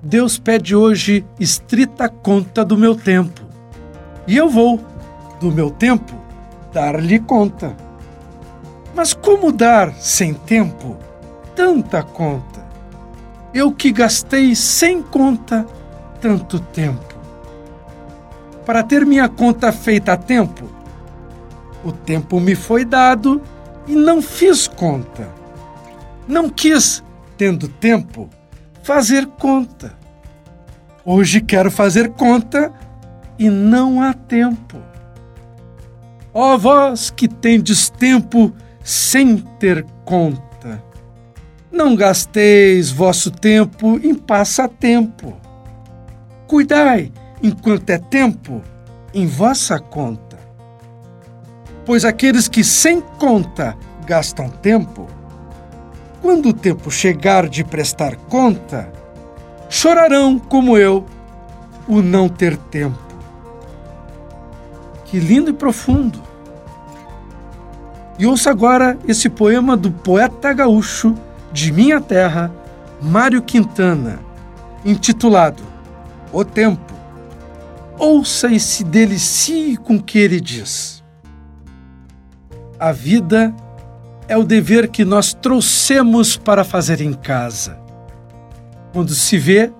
Deus 0.00 0.38
pede 0.38 0.76
hoje 0.76 1.26
estrita 1.40 2.08
conta 2.08 2.64
do 2.64 2.76
meu 2.76 2.94
tempo. 2.94 3.40
E 4.24 4.36
eu 4.36 4.48
vou, 4.48 4.78
do 5.40 5.50
meu 5.50 5.68
tempo, 5.68 6.14
dar-lhe 6.72 7.18
conta. 7.18 7.76
Mas 8.94 9.12
como 9.12 9.50
dar, 9.50 9.92
sem 9.94 10.32
tempo, 10.32 10.96
tanta 11.56 12.04
conta? 12.04 12.64
Eu 13.52 13.72
que 13.72 13.90
gastei 13.90 14.54
sem 14.54 15.02
conta 15.02 15.66
tanto 16.20 16.60
tempo. 16.60 17.16
Para 18.64 18.84
ter 18.84 19.04
minha 19.04 19.28
conta 19.28 19.72
feita 19.72 20.12
a 20.12 20.16
tempo, 20.16 20.70
o 21.84 21.90
tempo 21.90 22.38
me 22.38 22.54
foi 22.54 22.84
dado 22.84 23.42
e 23.88 23.96
não 23.96 24.22
fiz 24.22 24.68
conta. 24.68 25.28
Não 26.28 26.48
quis, 26.48 27.02
tendo 27.40 27.68
tempo, 27.68 28.28
fazer 28.82 29.24
conta. 29.26 29.94
Hoje 31.02 31.40
quero 31.40 31.70
fazer 31.70 32.10
conta 32.10 32.70
e 33.38 33.48
não 33.48 34.02
há 34.02 34.12
tempo. 34.12 34.76
Ó 36.34 36.58
vós 36.58 37.08
que 37.08 37.26
tendes 37.26 37.88
tempo 37.88 38.52
sem 38.84 39.38
ter 39.58 39.86
conta, 40.04 40.84
não 41.72 41.96
gasteis 41.96 42.90
vosso 42.90 43.30
tempo 43.30 43.98
em 44.04 44.14
passatempo. 44.14 45.34
Cuidai, 46.46 47.10
enquanto 47.42 47.88
é 47.88 47.96
tempo, 47.96 48.60
em 49.14 49.26
vossa 49.26 49.78
conta. 49.78 50.36
Pois 51.86 52.04
aqueles 52.04 52.48
que 52.48 52.62
sem 52.62 53.00
conta 53.00 53.74
gastam 54.06 54.50
tempo, 54.50 55.06
quando 56.20 56.50
o 56.50 56.52
tempo 56.52 56.90
chegar 56.90 57.48
de 57.48 57.64
prestar 57.64 58.16
conta, 58.16 58.92
chorarão 59.68 60.38
como 60.38 60.76
eu 60.76 61.06
o 61.88 62.02
não 62.02 62.28
ter 62.28 62.56
tempo. 62.56 62.98
Que 65.04 65.18
lindo 65.18 65.50
e 65.50 65.54
profundo! 65.54 66.20
E 68.18 68.26
ouça 68.26 68.50
agora 68.50 68.98
esse 69.08 69.28
poema 69.30 69.76
do 69.76 69.90
poeta 69.90 70.52
gaúcho 70.52 71.14
de 71.50 71.72
minha 71.72 72.00
terra, 72.00 72.52
Mário 73.00 73.40
Quintana, 73.40 74.20
intitulado 74.84 75.62
O 76.30 76.44
Tempo. 76.44 76.92
Ouça 77.98 78.48
e 78.48 78.60
se 78.60 78.84
delicie 78.84 79.76
com 79.76 79.96
o 79.96 80.02
que 80.02 80.18
ele 80.18 80.40
diz. 80.40 81.02
A 82.78 82.92
vida 82.92 83.54
é 84.30 84.36
o 84.36 84.44
dever 84.44 84.88
que 84.88 85.04
nós 85.04 85.34
trouxemos 85.34 86.36
para 86.36 86.62
fazer 86.62 87.00
em 87.00 87.12
casa. 87.12 87.76
Quando 88.92 89.12
se 89.12 89.36
vê, 89.36 89.72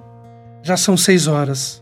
já 0.61 0.77
são 0.77 0.97
seis 0.97 1.29
horas. 1.29 1.81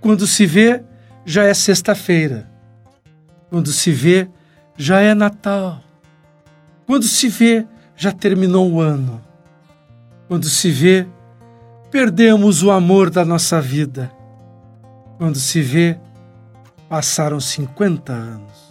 Quando 0.00 0.24
se 0.24 0.46
vê, 0.46 0.84
já 1.24 1.42
é 1.42 1.52
sexta-feira. 1.52 2.48
Quando 3.50 3.72
se 3.72 3.90
vê, 3.90 4.30
já 4.76 5.00
é 5.00 5.12
Natal. 5.12 5.82
Quando 6.86 7.06
se 7.06 7.28
vê, 7.28 7.66
já 7.96 8.12
terminou 8.12 8.70
o 8.70 8.80
ano. 8.80 9.20
Quando 10.28 10.48
se 10.48 10.70
vê, 10.70 11.08
perdemos 11.90 12.62
o 12.62 12.70
amor 12.70 13.10
da 13.10 13.24
nossa 13.24 13.60
vida. 13.60 14.12
Quando 15.18 15.40
se 15.40 15.60
vê, 15.60 15.98
passaram 16.88 17.40
50 17.40 18.12
anos. 18.12 18.69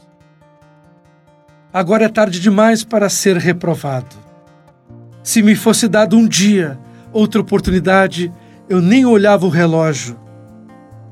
Agora 1.71 2.05
é 2.05 2.09
tarde 2.09 2.39
demais 2.39 2.83
para 2.83 3.09
ser 3.09 3.37
reprovado. 3.37 4.15
Se 5.21 5.43
me 5.43 5.55
fosse 5.55 5.87
dado 5.87 6.17
um 6.17 6.27
dia, 6.27 6.79
outra 7.13 7.39
oportunidade, 7.39 8.33
eu 8.67 8.81
nem 8.81 9.05
olhava 9.05 9.45
o 9.45 9.49
relógio. 9.49 10.17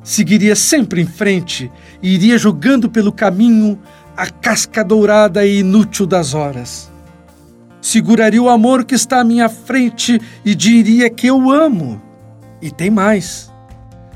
Seguiria 0.03 0.55
sempre 0.55 1.01
em 1.01 1.05
frente 1.05 1.71
e 2.01 2.15
iria 2.15 2.39
jogando 2.39 2.89
pelo 2.89 3.11
caminho 3.11 3.79
a 4.15 4.27
casca 4.27 4.83
dourada 4.83 5.45
e 5.45 5.59
inútil 5.59 6.07
das 6.07 6.33
horas. 6.33 6.91
Seguraria 7.79 8.41
o 8.41 8.49
amor 8.49 8.83
que 8.83 8.95
está 8.95 9.19
à 9.19 9.23
minha 9.23 9.47
frente 9.47 10.19
e 10.43 10.55
diria 10.55 11.07
que 11.07 11.27
eu 11.27 11.51
amo. 11.51 12.01
E 12.59 12.71
tem 12.71 12.89
mais. 12.89 13.53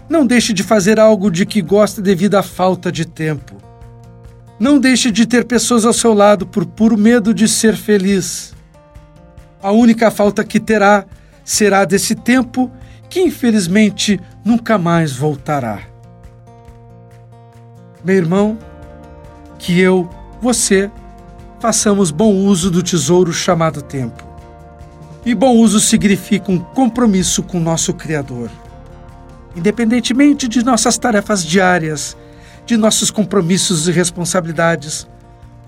Não 0.10 0.26
deixe 0.26 0.54
de 0.54 0.64
fazer 0.64 1.00
algo 1.00 1.30
de 1.30 1.46
que 1.46 1.62
gosta 1.62 2.02
devido 2.02 2.36
à 2.36 2.42
falta 2.42 2.92
de 2.92 3.06
tempo. 3.06 3.71
Não 4.62 4.78
deixe 4.78 5.10
de 5.10 5.26
ter 5.26 5.46
pessoas 5.46 5.88
ao 5.88 5.92
seu 5.92 6.14
lado 6.14 6.46
por 6.46 6.68
puro 6.68 6.96
medo 6.96 7.34
de 7.34 7.48
ser 7.48 7.76
feliz. 7.76 8.54
A 9.60 9.72
única 9.72 10.12
falta 10.12 10.44
que 10.44 10.60
terá 10.60 11.04
será 11.44 11.84
desse 11.84 12.14
tempo 12.14 12.72
que 13.10 13.22
infelizmente 13.22 14.20
nunca 14.46 14.78
mais 14.78 15.14
voltará. 15.14 15.80
Meu 18.06 18.16
irmão, 18.16 18.60
que 19.58 19.80
eu, 19.80 20.08
você, 20.40 20.92
façamos 21.60 22.12
bom 22.12 22.32
uso 22.32 22.70
do 22.70 22.84
tesouro 22.84 23.34
chamado 23.34 23.82
tempo. 23.82 24.24
E 25.26 25.34
bom 25.34 25.56
uso 25.56 25.80
significa 25.80 26.52
um 26.52 26.60
compromisso 26.60 27.42
com 27.42 27.60
nosso 27.60 27.96
Criador. 27.96 28.52
Independentemente 29.56 30.48
de 30.48 30.64
nossas 30.64 31.00
tarefas 31.00 31.44
diárias, 31.44 32.16
de 32.72 32.78
nossos 32.78 33.12
compromissos 33.12 33.90
e 33.90 33.92
responsabilidades, 33.92 35.06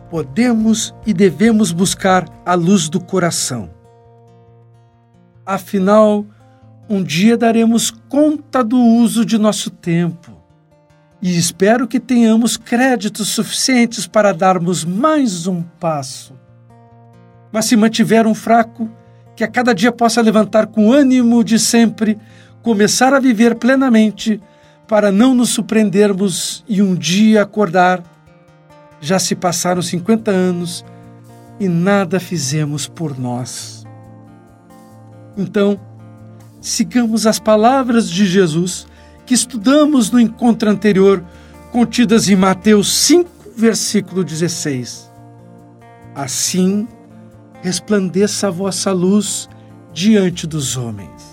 podemos 0.10 0.96
e 1.06 1.14
devemos 1.14 1.74
buscar 1.74 2.26
a 2.46 2.54
luz 2.54 2.88
do 2.88 2.98
coração. 2.98 3.70
Afinal, 5.46 6.26
um 6.90 7.04
dia 7.04 7.36
daremos 7.36 7.92
conta 8.08 8.64
do 8.64 8.78
uso 8.78 9.26
de 9.26 9.38
nosso 9.38 9.70
tempo 9.70 10.32
e 11.22 11.38
espero 11.38 11.90
que 11.90 12.00
tenhamos 12.00 12.56
créditos 12.56 13.28
suficientes 13.28 14.08
para 14.08 14.32
darmos 14.32 14.86
mais 14.86 15.46
um 15.46 15.62
passo. 15.62 16.34
Mas 17.52 17.66
se 17.66 17.76
mantiver 17.76 18.26
um 18.26 18.34
fraco, 18.34 18.90
que 19.36 19.44
a 19.44 19.48
cada 19.50 19.76
dia 19.76 19.92
possa 19.92 20.22
levantar 20.22 20.68
com 20.68 20.94
ânimo 20.94 21.44
de 21.44 21.60
sempre, 21.60 22.18
começar 22.62 23.14
a 23.14 23.20
viver 23.20 23.56
plenamente, 23.56 24.40
para 24.94 25.12
não 25.12 25.34
nos 25.34 25.50
surpreendermos 25.50 26.64
e 26.70 26.80
um 26.80 26.94
dia 26.94 27.42
acordar. 27.42 28.04
Já 29.02 29.18
se 29.18 29.34
passaram 29.34 29.82
50 29.82 30.30
anos 30.30 30.86
e 31.60 31.68
nada 31.68 32.20
fizemos 32.20 32.88
por 32.88 33.18
nós. 33.18 33.88
Então, 35.36 35.80
sigamos 36.62 37.26
as 37.26 37.40
palavras 37.40 38.08
de 38.08 38.28
Jesus 38.28 38.86
que 39.26 39.34
estudamos 39.34 40.12
no 40.12 40.20
encontro 40.20 40.70
anterior, 40.70 41.26
contidas 41.72 42.30
em 42.30 42.36
Mateus 42.36 42.94
5, 42.94 43.32
versículo 43.58 44.24
16. 44.24 45.12
Assim 46.14 46.88
resplandeça 47.64 48.50
a 48.50 48.52
vossa 48.52 48.92
luz 48.92 49.50
diante 49.92 50.46
dos 50.46 50.78
homens. 50.78 51.24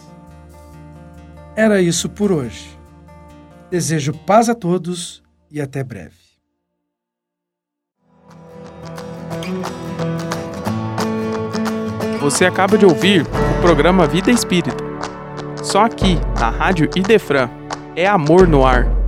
Era 1.55 1.83
isso 1.83 2.09
por 2.09 2.33
hoje. 2.33 2.79
Desejo 3.70 4.12
paz 4.12 4.48
a 4.48 4.54
todos 4.54 5.22
e 5.48 5.61
até 5.61 5.85
breve. 5.85 6.16
Você 12.20 12.44
acaba 12.44 12.76
de 12.76 12.85
ouvir 12.85 13.22
o 13.22 13.62
programa 13.62 14.09
Vida 14.09 14.30
Espírita. 14.30 14.85
Só 15.62 15.85
aqui, 15.85 16.16
na 16.38 16.50
Rádio 16.50 16.90
Idefran 16.96 17.48
é 17.94 18.06
amor 18.06 18.48
no 18.48 18.66
ar. 18.66 18.99